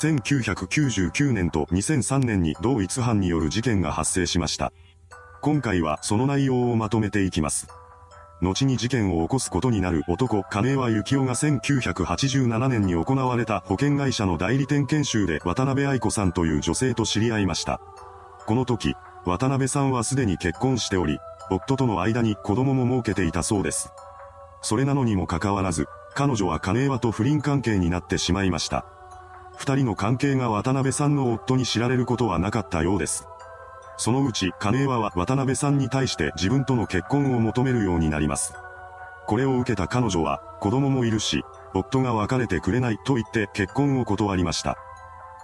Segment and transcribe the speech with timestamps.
[0.00, 4.72] 1999年と2003年に同一犯による事件が発生しました。
[5.42, 7.68] 今回はその内容をまとめていきます。
[8.40, 17.82] 後に事件を起こすことになる男、金輪幸雄が1987年に行われた保険会社の代理店研修で渡辺愛子さんという女性と知り合いました。
[18.46, 18.94] この時、
[19.26, 21.18] 渡辺さんはすでに結婚しており、
[21.50, 23.92] 夫との間に子供も設けていたそうです。
[24.62, 28.86] それなのにもかかわらず、彼女は金輪と不倫関係になってしまいました。
[29.60, 33.26] 二人の関係が渡辺さんの夫に知られることはなかったようです。
[33.98, 38.54] そのうち金輪は渡辺さんに対して自分との結婚を求めるようになります。
[39.26, 44.78] これを受けた彼女は子供もいるし、夫が別れてくれないと言って結婚を断りました。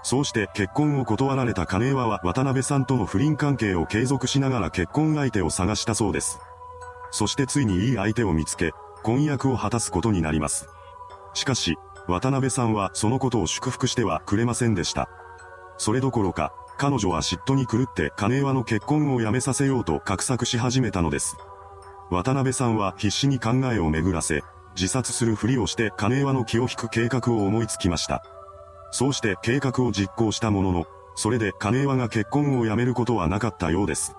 [0.03, 6.39] そうして結婚を断られた金輪は渡辺さんとの不倫関係を継続しながら結婚相手を探したそうです。
[7.11, 10.71] そしてついにいい相手を見つけ、婚約を果たすことになります。
[11.35, 11.77] しかし、
[12.09, 15.09] 渡辺さんはそのことを祝福してはくれませんでした。
[15.79, 21.37] それどころか、彼女は嫉妬に狂って金輪の結婚をやめさせようと画策し始めたのです。
[22.11, 24.43] 渡辺さんは必死に考えを巡らせ、
[24.77, 28.23] 自殺するふりをして金輪の気を引く計画を思いつきました。
[28.93, 34.15] そうして計画を実行したものの、それで金輪が結婚をやめることはなかったようです。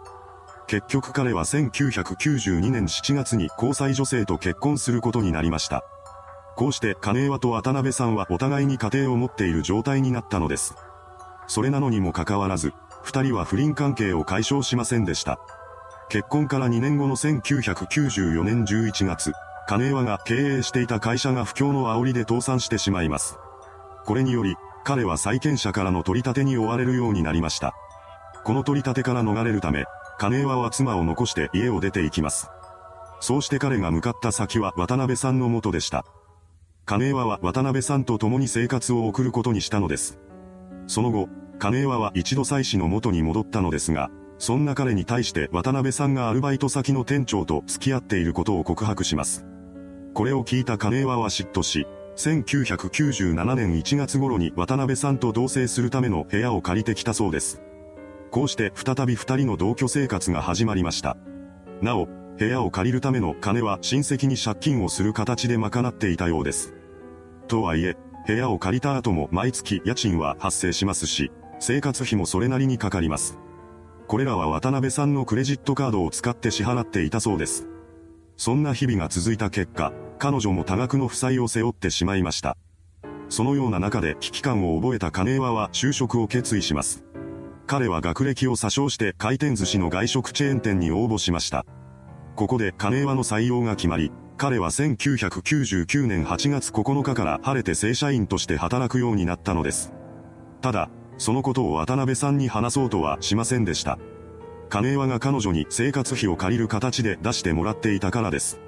[0.68, 5.86] 結局彼は1992年7月に交際女性と結婚することになりました。
[6.58, 10.76] こうして金輪と渡辺さんはお互いに家庭を持っている状態になったのです。
[11.46, 15.40] それなのにもかかわらず、二人は不倫関係を解消しませんでした。
[16.10, 19.34] 結婚から2年後の1994年11月、
[19.68, 23.38] 金輪が経営していた会社が不況の煽りで倒産してしまいます。
[24.06, 27.76] これにより、彼は債権者からの取り立てに追われるようになりました。
[28.44, 29.86] この取り立てから逃れるため、
[30.18, 32.50] 金輪は妻を残して家を出て行きます。
[33.20, 36.04] そうして彼が向かった先は渡辺さんの元でした。
[36.88, 40.20] 金輪は渡辺さんと共に生活を送ることにしたのです。
[40.88, 41.28] その後、
[41.60, 49.46] 金輪は一度妻子の元に戻ったのですが、そんな彼に対して渡辺さんがアルバイト先の店長と付き合っていることを告白します。
[50.14, 57.62] これを聞いた金輪は嫉妬し、1997年1月頃に渡辺さんと同棲するための部屋を借りてきたそうです。
[58.32, 61.18] こうして再び二人の同居生活が始まりました。
[61.82, 62.08] なお、
[62.40, 66.77] 部屋を借りるための金は親戚に借金をする形で賄っていたようです。
[67.48, 67.98] とはいえ、
[68.28, 73.40] 部屋を借りた後も毎月家賃は発生しますし、生活費もそれなりにかかります。
[74.08, 77.68] これらは渡辺さんのクレジットカードを使って支払っていたそうです。
[78.38, 82.58] そんな日々が続いた結果、彼女も多額の負債を背負ってしまいました。
[83.30, 87.04] そのような中で危機感を覚えた金輪は就職を決意します。
[87.66, 91.66] 彼は学歴を詐称して回転寿司の外食チェーン店に応募しました。
[92.36, 99.92] ここで金輪の採用が決まり、彼は1999年8月9日から晴れて正社員として働くようになったのです。
[100.62, 103.98] ただ、そのことを渡辺さんに話そうとはしませんでした。
[104.70, 108.60] 金輪が彼女に生活費を借りる形で出してもらっていたからです。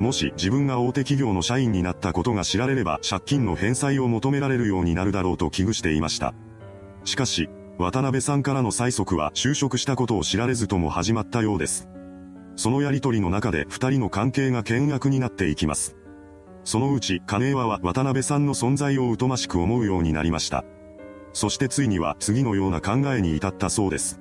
[0.00, 6.34] もし自分が大手企業の社員になったことが知られれば借金の返済を求められるようになるだろうと危惧していました。
[7.04, 11.88] しかし、渡辺さんからの催促は就職したことを知られずとも始まったようです。
[12.56, 15.96] そのやりとりの中で二人の関係が険悪になっていきます。
[16.64, 20.64] そのうち金輪は渡辺さんの存在を疎ましく思うようになりました。
[21.32, 24.20] そしてついには次のような考えに至ったそうです。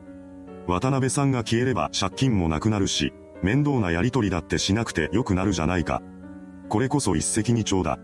[0.68, 6.02] 渡辺さんが消えれば借金もなくなるし、面倒なやりとりだってしなくて良くなるじゃないか。
[6.68, 8.00] これこそ一石二鳥だ。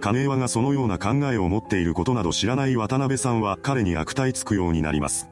[0.00, 5.28] 金輪がそのような考えを持っていることなど知らない渡辺さんは彼に悪態つくようになります。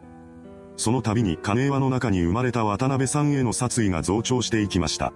[0.76, 5.12] その度に金輪の中に生まれた渡辺さんへの殺意が増長していきました。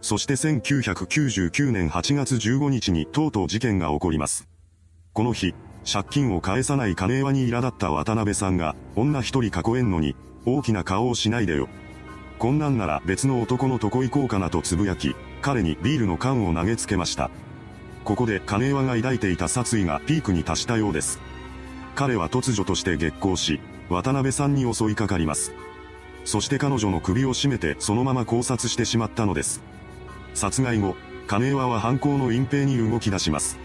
[0.00, 4.46] そして1999年8月15日にとうとう事件が起こります。
[5.12, 5.54] この日、
[5.90, 10.14] 借金を返さない金輪に苛立った渡辺さんが、女一人囲えんのに、
[10.44, 11.68] 大きな顔をしないでよ。
[12.38, 17.30] こんなんなら別の男のとこ行こうかなとつぶやき、彼にビールの缶を投げつけました。
[18.04, 21.18] ここで金輪が抱いていた殺意がピークに達したようです。
[21.94, 25.52] 彼は突如として激高し、渡辺さんに襲いかかります。
[26.24, 29.62] そして彼女の首を絞めてそのまま考察してしまったのです。
[30.34, 30.96] 殺害後、
[31.26, 33.58] 金輪は犯行の隠蔽に動き出します。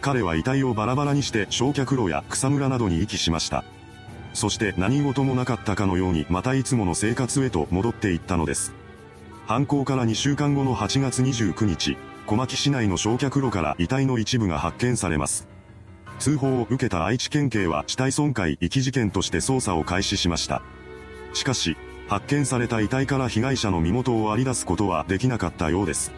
[0.00, 3.64] 彼は遺体をバラバラにして焼却炉や草むらなどに遺棄しました。
[4.32, 8.72] そして何事もなかったかのようにまたいつもの生活へと戻っていったのです。
[9.46, 11.96] 犯行から2週間後の8月29日、
[12.26, 15.48] 小牧市内の焼却炉から遺体の一部が発見されます。
[16.18, 20.62] 通報を受けた愛知県警は死体損壊遺棄事件として捜査を開始しました。
[21.32, 21.76] しかし、
[22.08, 26.12] 発見された遺体から被害者の身元を割り出すことはできなかったようです。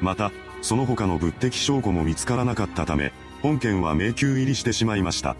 [0.00, 5.36] また、その他の物的証拠も見つからなかったため、本件は迷宮入りしてしまいました。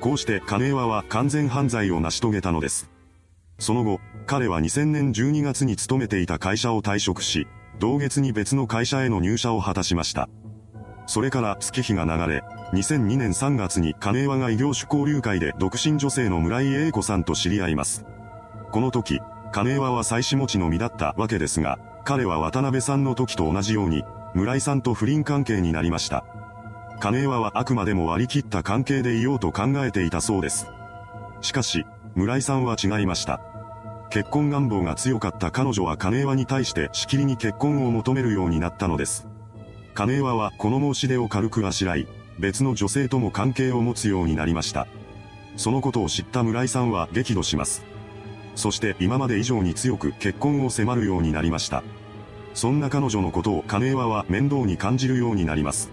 [0.00, 2.90] こうして金岩は完全犯罪を成し遂げたのです。
[3.58, 7.48] その後、彼は2000年12月に勤めていた会社を退職し、
[7.80, 10.28] 同月に別の会社への入社を果たしました。
[11.08, 12.44] それから月日が流れ、
[12.74, 18.04] 2002年3月に金岩が異業種交流会で独身女性の村井英子さんと知り合います。
[18.70, 26.26] この時、金岩は妻子持ちの身だったわけですが、彼は渡辺さんの時と同じように、村井さんと不倫関係になりました。
[27.00, 30.66] 金岩はあくまでも割り切った関係でいようと考えていたそうです。
[31.40, 33.40] しかし、村井さんは違いました。
[34.10, 39.26] 結婚願望が強かった彼女は金岩に対してしきりに結婚を求めるようになったのです。
[39.98, 42.06] 金岩はこの申し出を軽くあしらい、
[42.38, 44.86] 別の女性とも関係を持つようになりました。
[45.56, 47.84] そのことを知った村井さんは激怒します。
[48.54, 51.82] そして今まで以上に強く結婚を迫るようになりました。
[52.54, 55.90] そんな彼女のことを金岩は面倒に感じるようになります。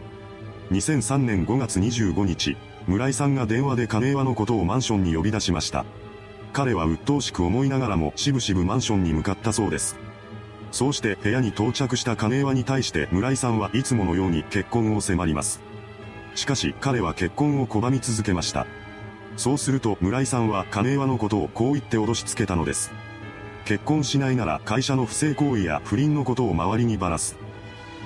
[0.69, 5.83] 2003年5月25日、村井さんが電話で金岩のことをマンションに呼び出しました。
[6.53, 9.97] 彼は鬱陶しく思いながらもしぶしぶマンションに向かったそうです。
[10.75, 15.61] そうして部屋に到着した金岩に対して村井さんはいつものように結婚を迫ります。
[16.35, 18.67] しかし彼は結婚を拒み続けました。
[19.37, 22.91] そうすると村井さんは金岩のことをこう言って脅しつけたのです。
[23.63, 27.37] 結婚しないなら会社の不正行為や不倫のことを周りにばらす。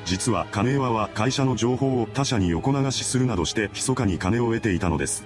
[0.06, 5.26] 実は金岩は会社の情報を他社に横流しするなどして密かに金を得ていたのです。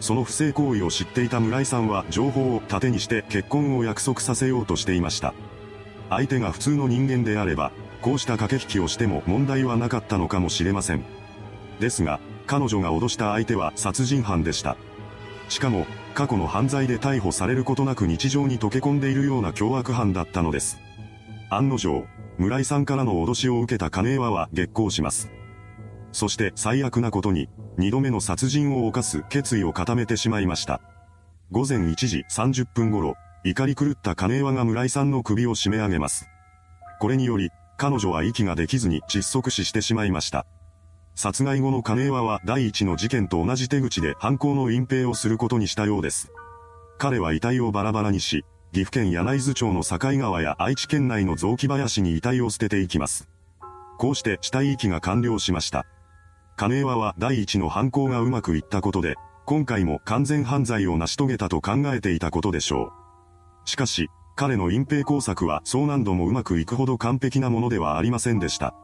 [0.00, 5.34] その不正行為を知っていた村井さんは情報を盾にして結婚を約束させようとしていました。
[6.16, 7.72] 相手が普通の人間であれば、
[8.02, 11.04] こうした駆け引きをしても問題はなかったのかもしれません。
[11.80, 14.76] ですが、彼女が脅した相手は殺人犯でした。
[15.48, 20.78] しかも、過去の犯罪で逮捕されることなく日常に溶け込んでいるような凶悪犯だったのです。
[21.48, 22.06] 案の定、
[22.36, 25.30] 村井さんからの脅しを受けた金岩は激高します。
[26.12, 27.48] そして最悪なことに、
[27.78, 30.82] 二度目の殺人を犯す決意を固めてしまいました。
[31.50, 36.28] 午前1時30分頃、怒り狂った金岩が村井さんの首を締め上げます。
[37.00, 40.46] これにより、彼女は息ができずに窒息死してしまいました。
[41.16, 46.30] 殺害後の金岩は第一の事件と同じ手口で犯行の隠蔽をすることにしたようです。
[46.98, 53.28] 彼は遺体をバラバラにし、岐阜県柳津町の境川や愛知県内の雑木林に遺体を捨てていきます。
[53.98, 55.84] こうして死体遺棄が完了しました。
[56.56, 63.02] 金岩は第一の犯行がうまくいったことで、今回も完全犯罪を成し遂げたと考えていたことでしょう。
[63.64, 68.74] しかし、彼の隠蔽工作はそう何度もうまくいくほど完璧なものではありませんでした。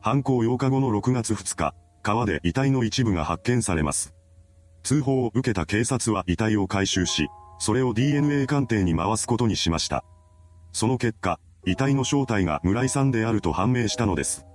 [0.00, 4.14] 犯行8日後の6月2日、川で遺体の一部が発見されます。
[4.82, 7.28] 通報を受けた警察は遺体を回収し、
[7.58, 10.04] それを DNA 鑑定に回すことにしました。
[10.72, 14.46] その結果、遺体の正体が村井さんであると判明したのです。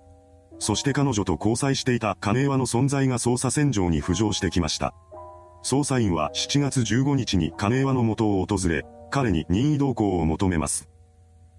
[0.58, 4.94] そして彼女と交際していた金岩の存在が捜査線上に浮上してきました。
[5.64, 10.90] 捜査員は7月15日に金岩の元を訪れ、彼に任意同行を求めます。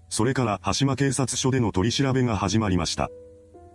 [0.09, 3.09] それから橋間警察署での取り調べが始まりました。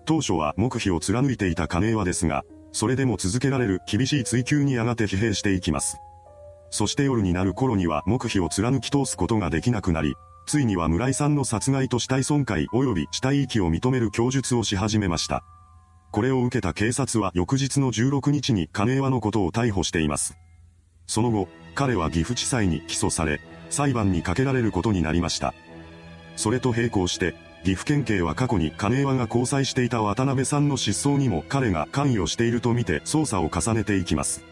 [0.05, 5.99] 当初は黙秘を貫いていた金岩ですが、それでも続けられる厳しい追及にやがて疲弊していきます。
[6.71, 10.15] そして夜になる頃には黙秘を貫き通すことができなくなり、
[10.47, 15.45] ついには村井さんの殺害と死体損壊及び死体遺棄を認める供述をし始めました。
[16.11, 20.35] これを受けた警察は翌日の16日に金岩のことを逮捕しています。
[21.07, 23.41] その後、彼は岐阜地裁に起訴され、
[23.73, 25.55] 裁判にかけられることになりました。
[26.37, 34.45] それと並行して、岐阜県警は過去に金岩が交際していた渡辺さんの失踪にも彼が関与しているとみて捜査を重ねていきます。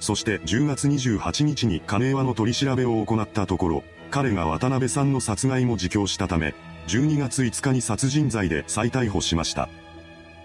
[0.00, 6.54] そして10月28日に金岩の取り調べを行ったところ、彼が渡辺さんの殺害も自供したため、
[6.88, 9.68] 12月5日に殺人罪で再逮捕しました。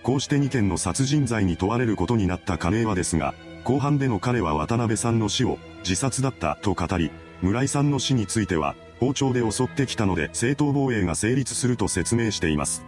[0.04, 3.34] こうして2件の殺人罪に問われることになった金岩ですが、
[3.64, 12.84] 後半での彼は渡辺さんの死を自殺だったと語り、村井さんの死については、包丁で襲ってきたので正当防衛が成立すると説明しています。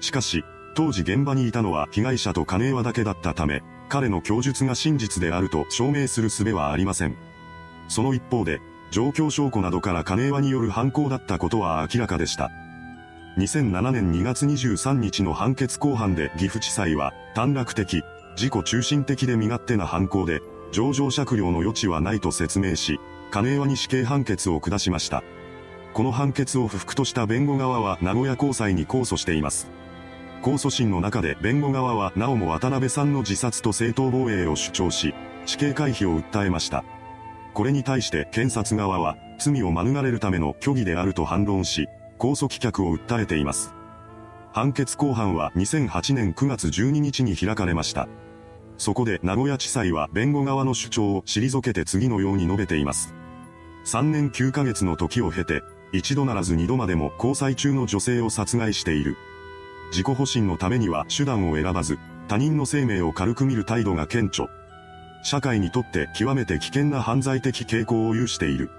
[0.00, 0.44] しかし、
[0.74, 7.16] 当時現場にいたのは被害者と金岩だけだったため、彼の供述が真実であると証明する術はありません。
[7.88, 8.60] その一方で、
[8.90, 12.50] 状況証拠などから金岩による犯行だったことは明らかでした。
[13.38, 18.02] 2007年2月23日の判決公判で岐阜地裁は、短絡的、
[18.36, 20.40] 自己中心的で身勝手な犯行で、
[20.72, 25.22] 上場酌量の余地はないと説明し、金岩に死刑判決を下しました。
[25.92, 29.68] この判決を不服とした弁護側は名古屋高裁に控訴しています。
[30.42, 35.14] 控訴審の中で弁護側はなおも渡辺さんの自殺と正当防衛を主張し、
[35.46, 36.84] 死刑回避を訴えました。
[37.52, 43.74] これに対して検察側は、罪を免れるための虚偽であると反論し、控訴棄却を訴えています。
[44.52, 48.08] 判決公判は2008年9月12日に開かれました。
[48.80, 53.14] そこで名古屋地裁は弁護側の主張を退けて次のように述べています。
[53.84, 59.18] 3年9ヶ月の時を経て、一度ならず二度までも交際中の女性を殺害している。
[59.90, 64.48] 自己保身のためには手段を選ばず、他人の生命を軽く見る態度が顕著。
[65.24, 68.70] 社会にとって極めて危険な犯罪的傾向を有している。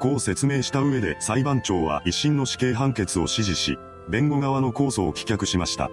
[0.00, 3.78] こう説明した上で裁判長は一審の死刑判決を支持し、
[4.08, 5.90] 弁護側の控訴を棄却しました。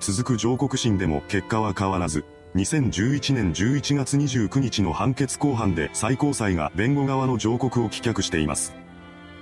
[0.00, 8.74] 続く上告審でも結果は変わらず、2011年11月29日の判決公判で最高裁が弁護側の上告を棄却しています。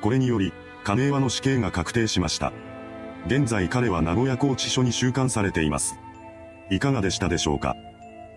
[0.00, 0.52] これにより、
[0.84, 2.52] 金岩の死刑が確定しました。
[3.26, 5.98] 現在彼は名古屋拘置所に収監されています。
[6.70, 7.76] いかがでしたでしょうか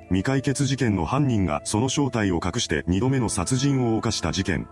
[0.08, 4.68] 未解決事件の犯人がその正体を隠して2度目の殺人を犯した事件。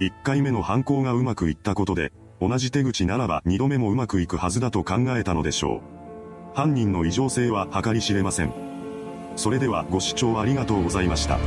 [0.00, 6.56] 1回目の犯行がうまくいったことで、同じ手口ならば2度目もうまくいくはずだと考えたのでしょう。
[6.56, 8.77] 犯人の異常性は計り知れません。
[9.38, 11.38] それではご視聴ありがとうございました。